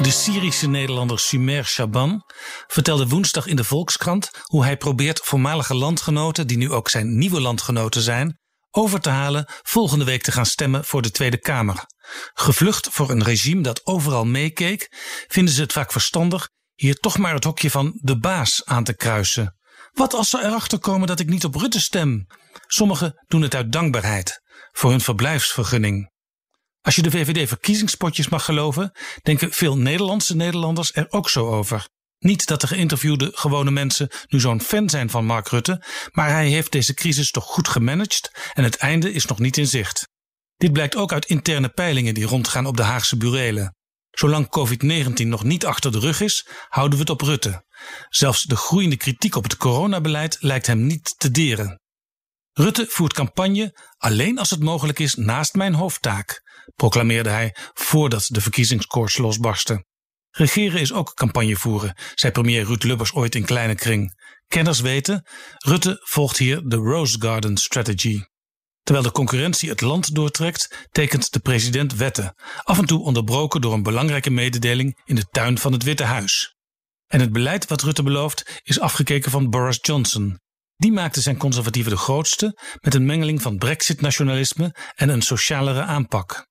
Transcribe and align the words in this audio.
De 0.00 0.10
Syrische 0.10 0.68
Nederlander 0.68 1.18
Sumer 1.18 1.64
Shaban 1.64 2.22
vertelde 2.66 3.08
woensdag 3.08 3.46
in 3.46 3.56
de 3.56 3.64
Volkskrant 3.64 4.30
hoe 4.42 4.64
hij 4.64 4.76
probeert 4.76 5.20
voormalige 5.24 5.74
landgenoten, 5.74 6.46
die 6.46 6.56
nu 6.56 6.70
ook 6.72 6.88
zijn 6.88 7.18
nieuwe 7.18 7.40
landgenoten 7.40 8.02
zijn, 8.02 8.38
over 8.70 9.00
te 9.00 9.08
halen 9.08 9.46
volgende 9.62 10.04
week 10.04 10.22
te 10.22 10.32
gaan 10.32 10.46
stemmen 10.46 10.84
voor 10.84 11.02
de 11.02 11.10
Tweede 11.10 11.38
Kamer. 11.38 11.84
Gevlucht 12.34 12.88
voor 12.90 13.10
een 13.10 13.22
regime 13.22 13.62
dat 13.62 13.86
overal 13.86 14.24
meekeek, 14.24 14.88
vinden 15.28 15.54
ze 15.54 15.60
het 15.60 15.72
vaak 15.72 15.92
verstandig 15.92 16.48
hier 16.74 16.94
toch 16.94 17.18
maar 17.18 17.34
het 17.34 17.44
hokje 17.44 17.70
van 17.70 17.98
de 18.00 18.18
baas 18.18 18.64
aan 18.64 18.84
te 18.84 18.96
kruisen. 18.96 19.56
Wat 19.92 20.14
als 20.14 20.30
ze 20.30 20.44
erachter 20.44 20.78
komen 20.78 21.06
dat 21.06 21.20
ik 21.20 21.28
niet 21.28 21.44
op 21.44 21.54
Rutte 21.54 21.80
stem? 21.80 22.26
Sommigen 22.66 23.24
doen 23.26 23.42
het 23.42 23.54
uit 23.54 23.72
dankbaarheid 23.72 24.40
voor 24.72 24.90
hun 24.90 25.00
verblijfsvergunning. 25.00 26.11
Als 26.82 26.94
je 26.94 27.02
de 27.02 27.10
VVD-verkiezingspotjes 27.10 28.28
mag 28.28 28.44
geloven, 28.44 28.92
denken 29.22 29.52
veel 29.52 29.78
Nederlandse 29.78 30.36
Nederlanders 30.36 30.94
er 30.94 31.06
ook 31.10 31.28
zo 31.30 31.48
over. 31.48 31.88
Niet 32.18 32.46
dat 32.46 32.60
de 32.60 32.66
geïnterviewde 32.66 33.30
gewone 33.34 33.70
mensen 33.70 34.10
nu 34.26 34.40
zo'n 34.40 34.60
fan 34.60 34.90
zijn 34.90 35.10
van 35.10 35.24
Mark 35.24 35.48
Rutte, 35.48 35.84
maar 36.12 36.30
hij 36.30 36.48
heeft 36.48 36.72
deze 36.72 36.94
crisis 36.94 37.30
toch 37.30 37.44
goed 37.44 37.68
gemanaged 37.68 38.50
en 38.52 38.64
het 38.64 38.76
einde 38.76 39.12
is 39.12 39.26
nog 39.26 39.38
niet 39.38 39.56
in 39.56 39.66
zicht. 39.66 40.08
Dit 40.56 40.72
blijkt 40.72 40.96
ook 40.96 41.12
uit 41.12 41.24
interne 41.24 41.68
peilingen 41.68 42.14
die 42.14 42.26
rondgaan 42.26 42.66
op 42.66 42.76
de 42.76 42.82
Haagse 42.82 43.16
burelen. 43.16 43.76
Zolang 44.10 44.46
COVID-19 44.58 45.26
nog 45.26 45.44
niet 45.44 45.66
achter 45.66 45.92
de 45.92 45.98
rug 45.98 46.20
is, 46.20 46.48
houden 46.68 46.98
we 46.98 47.04
het 47.04 47.12
op 47.12 47.20
Rutte. 47.20 47.64
Zelfs 48.08 48.42
de 48.42 48.56
groeiende 48.56 48.96
kritiek 48.96 49.36
op 49.36 49.42
het 49.42 49.56
coronabeleid 49.56 50.36
lijkt 50.40 50.66
hem 50.66 50.86
niet 50.86 51.14
te 51.18 51.30
deren. 51.30 51.80
Rutte 52.52 52.86
voert 52.88 53.12
campagne 53.12 53.78
alleen 53.96 54.38
als 54.38 54.50
het 54.50 54.60
mogelijk 54.60 54.98
is 54.98 55.14
naast 55.14 55.54
mijn 55.54 55.74
hoofdtaak, 55.74 56.41
proclameerde 56.74 57.30
hij 57.30 57.56
voordat 57.72 58.26
de 58.28 58.40
verkiezingskoers 58.40 59.16
losbarstte. 59.16 59.84
Regeren 60.30 60.80
is 60.80 60.92
ook 60.92 61.14
campagne 61.14 61.56
voeren, 61.56 61.96
zei 62.14 62.32
premier 62.32 62.64
Ruud 62.64 62.82
Lubbers 62.82 63.12
ooit 63.12 63.34
in 63.34 63.44
kleine 63.44 63.74
kring. 63.74 64.20
Kenners 64.46 64.80
weten, 64.80 65.26
Rutte 65.58 66.00
volgt 66.02 66.38
hier 66.38 66.62
de 66.64 66.76
Rose 66.76 67.16
Garden 67.20 67.56
Strategy. 67.56 68.22
Terwijl 68.82 69.06
de 69.06 69.12
concurrentie 69.12 69.68
het 69.68 69.80
land 69.80 70.14
doortrekt, 70.14 70.88
tekent 70.90 71.32
de 71.32 71.38
president 71.38 71.94
wetten, 71.94 72.34
af 72.62 72.78
en 72.78 72.84
toe 72.84 73.02
onderbroken 73.02 73.60
door 73.60 73.72
een 73.72 73.82
belangrijke 73.82 74.30
mededeling 74.30 75.00
in 75.04 75.14
de 75.14 75.26
tuin 75.30 75.58
van 75.58 75.72
het 75.72 75.82
Witte 75.82 76.04
Huis. 76.04 76.56
En 77.06 77.20
het 77.20 77.32
beleid 77.32 77.68
wat 77.68 77.82
Rutte 77.82 78.02
belooft 78.02 78.60
is 78.62 78.80
afgekeken 78.80 79.30
van 79.30 79.50
Boris 79.50 79.78
Johnson. 79.80 80.40
Die 80.76 80.92
maakte 80.92 81.20
zijn 81.20 81.36
conservatieven 81.36 81.92
de 81.92 81.98
grootste 81.98 82.58
met 82.80 82.94
een 82.94 83.06
mengeling 83.06 83.42
van 83.42 83.58
brexit-nationalisme 83.58 84.74
en 84.94 85.08
een 85.08 85.22
socialere 85.22 85.82
aanpak. 85.82 86.46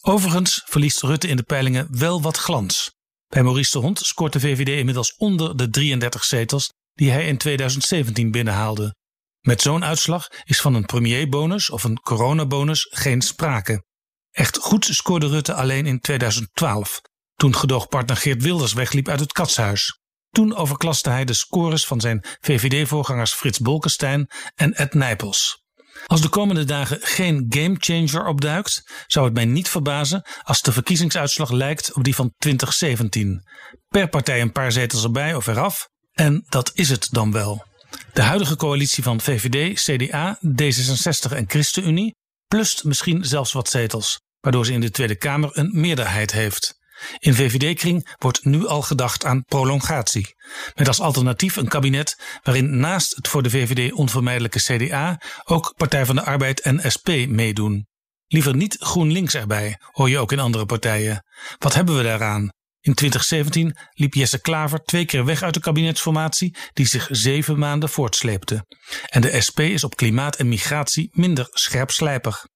Overigens 0.00 0.62
verliest 0.64 1.02
Rutte 1.02 1.28
in 1.28 1.36
de 1.36 1.42
peilingen 1.42 1.86
wel 1.90 2.22
wat 2.22 2.36
glans. 2.36 2.94
Bij 3.28 3.42
Maurice 3.42 3.72
de 3.72 3.78
Hond 3.78 3.98
scoort 3.98 4.32
de 4.32 4.40
VVD 4.40 4.68
inmiddels 4.68 5.16
onder 5.16 5.56
de 5.56 5.70
33 5.70 6.24
zetels 6.24 6.72
die 6.94 7.10
hij 7.10 7.26
in 7.26 7.38
2017 7.38 8.30
binnenhaalde. 8.30 8.94
Met 9.40 9.62
zo'n 9.62 9.84
uitslag 9.84 10.28
is 10.44 10.60
van 10.60 10.74
een 10.74 10.86
premierbonus 10.86 11.70
of 11.70 11.84
een 11.84 12.00
coronabonus 12.00 12.86
geen 12.90 13.22
sprake. 13.22 13.84
Echt 14.30 14.56
goed 14.56 14.84
scoorde 14.90 15.28
Rutte 15.28 15.54
alleen 15.54 15.86
in 15.86 16.00
2012, 16.00 17.00
toen 17.34 17.54
gedoogpartner 17.54 18.16
Geert 18.16 18.42
Wilders 18.42 18.72
wegliep 18.72 19.08
uit 19.08 19.20
het 19.20 19.32
katshuis. 19.32 20.00
Toen 20.30 20.56
overklaste 20.56 21.10
hij 21.10 21.24
de 21.24 21.32
scores 21.32 21.86
van 21.86 22.00
zijn 22.00 22.24
VVD-voorgangers 22.40 23.32
Frits 23.32 23.58
Bolkestein 23.58 24.30
en 24.54 24.74
Ed 24.74 24.94
Nijpels. 24.94 25.65
Als 26.06 26.20
de 26.20 26.28
komende 26.28 26.64
dagen 26.64 26.98
geen 27.00 27.46
gamechanger 27.48 28.26
opduikt, 28.26 28.82
zou 29.06 29.24
het 29.24 29.34
mij 29.34 29.44
niet 29.44 29.68
verbazen 29.68 30.26
als 30.42 30.62
de 30.62 30.72
verkiezingsuitslag 30.72 31.50
lijkt 31.50 31.92
op 31.92 32.04
die 32.04 32.14
van 32.14 32.32
2017. 32.38 33.42
Per 33.88 34.08
partij 34.08 34.40
een 34.40 34.52
paar 34.52 34.72
zetels 34.72 35.04
erbij 35.04 35.34
of 35.34 35.46
eraf, 35.46 35.88
en 36.12 36.44
dat 36.48 36.70
is 36.74 36.88
het 36.88 37.08
dan 37.10 37.32
wel. 37.32 37.64
De 38.12 38.22
huidige 38.22 38.56
coalitie 38.56 39.02
van 39.02 39.20
VVD, 39.20 39.80
CDA, 39.82 40.38
D66 40.62 41.36
en 41.36 41.44
ChristenUnie 41.48 42.14
plust 42.48 42.84
misschien 42.84 43.24
zelfs 43.24 43.52
wat 43.52 43.68
zetels, 43.68 44.20
waardoor 44.40 44.66
ze 44.66 44.72
in 44.72 44.80
de 44.80 44.90
Tweede 44.90 45.16
Kamer 45.16 45.50
een 45.52 45.70
meerderheid 45.72 46.32
heeft. 46.32 46.74
In 47.18 47.34
VVD-kring 47.34 48.14
wordt 48.18 48.44
nu 48.44 48.66
al 48.66 48.82
gedacht 48.82 49.24
aan 49.24 49.44
prolongatie, 49.44 50.34
met 50.74 50.88
als 50.88 51.00
alternatief 51.00 51.56
een 51.56 51.68
kabinet 51.68 52.40
waarin 52.42 52.78
naast 52.78 53.16
het 53.16 53.28
voor 53.28 53.42
de 53.42 53.50
VVD 53.50 53.92
onvermijdelijke 53.92 54.60
CDA 54.60 55.20
ook 55.44 55.74
Partij 55.76 56.06
van 56.06 56.14
de 56.14 56.24
Arbeid 56.24 56.60
en 56.60 56.92
SP 56.94 57.08
meedoen. 57.28 57.86
Liever 58.26 58.56
niet 58.56 58.76
GroenLinks 58.78 59.34
erbij, 59.34 59.76
hoor 59.80 60.08
je 60.08 60.18
ook 60.18 60.32
in 60.32 60.38
andere 60.38 60.66
partijen. 60.66 61.24
Wat 61.58 61.74
hebben 61.74 61.96
we 61.96 62.02
daaraan? 62.02 62.50
In 62.80 62.94
2017 62.94 63.76
liep 63.92 64.14
Jesse 64.14 64.40
Klaver 64.40 64.78
twee 64.78 65.04
keer 65.04 65.24
weg 65.24 65.42
uit 65.42 65.54
de 65.54 65.60
kabinetsformatie 65.60 66.56
die 66.72 66.86
zich 66.86 67.08
zeven 67.10 67.58
maanden 67.58 67.88
voortsleepte. 67.88 68.64
En 69.06 69.20
de 69.20 69.40
SP 69.46 69.60
is 69.60 69.84
op 69.84 69.96
klimaat 69.96 70.36
en 70.36 70.48
migratie 70.48 71.08
minder 71.12 71.46
scherpslijpig. 71.50 72.46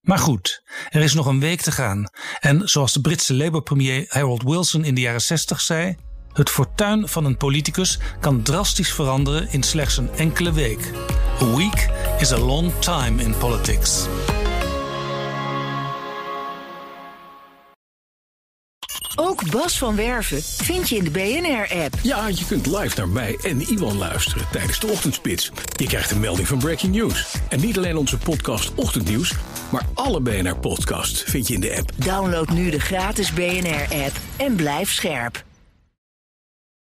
Maar 0.00 0.18
goed, 0.18 0.62
er 0.88 1.02
is 1.02 1.14
nog 1.14 1.26
een 1.26 1.40
week 1.40 1.60
te 1.60 1.72
gaan. 1.72 2.10
En 2.40 2.68
zoals 2.68 2.92
de 2.92 3.00
Britse 3.00 3.34
Labour-premier 3.34 4.04
Harold 4.08 4.42
Wilson 4.42 4.84
in 4.84 4.94
de 4.94 5.00
jaren 5.00 5.22
60 5.22 5.60
zei: 5.60 5.96
het 6.32 6.50
fortuin 6.50 7.08
van 7.08 7.24
een 7.24 7.36
politicus 7.36 7.98
kan 8.20 8.42
drastisch 8.42 8.92
veranderen 8.92 9.52
in 9.52 9.62
slechts 9.62 9.96
een 9.96 10.10
enkele 10.16 10.52
week. 10.52 10.92
A 11.42 11.56
week 11.56 11.90
is 12.18 12.32
a 12.32 12.38
long 12.38 12.72
time 12.78 13.22
in 13.22 13.36
politics. 13.38 14.06
Ook 19.16 19.50
Bas 19.50 19.78
van 19.78 19.96
Werven 19.96 20.42
vind 20.42 20.88
je 20.88 20.96
in 20.96 21.04
de 21.04 21.10
BNR-app. 21.10 21.94
Ja, 22.02 22.28
je 22.28 22.44
kunt 22.46 22.66
live 22.66 22.96
naar 22.96 23.08
mij 23.08 23.38
en 23.42 23.60
Iwan 23.60 23.96
luisteren 23.96 24.46
tijdens 24.52 24.80
de 24.80 24.86
ochtendspits. 24.86 25.50
Je 25.76 25.86
krijgt 25.86 26.10
een 26.10 26.20
melding 26.20 26.48
van 26.48 26.58
Breaking 26.58 26.94
News. 26.94 27.34
En 27.48 27.60
niet 27.60 27.76
alleen 27.76 27.96
onze 27.96 28.18
podcast 28.18 28.74
Ochtendnieuws, 28.74 29.34
maar 29.70 29.86
alle 29.94 30.20
BNR-podcasts 30.20 31.22
vind 31.22 31.48
je 31.48 31.54
in 31.54 31.60
de 31.60 31.76
app. 31.78 31.90
Download 31.96 32.48
nu 32.48 32.70
de 32.70 32.80
gratis 32.80 33.32
BNR-app 33.32 34.16
en 34.36 34.56
blijf 34.56 34.92
scherp. 34.92 35.44